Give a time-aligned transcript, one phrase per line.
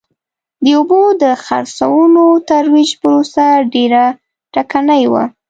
[0.63, 4.03] د اوبو د څرخونو ترویج پروسه ډېره
[4.53, 5.23] ټکنۍ وه.